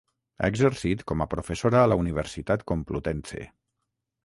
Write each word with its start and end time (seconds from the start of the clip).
Ha 0.37 0.47
exercit 0.53 1.03
com 1.11 1.21
a 1.25 1.27
professora 1.35 1.83
a 1.83 1.91
la 1.93 1.99
Universitat 2.05 2.65
Complutense. 2.73 3.47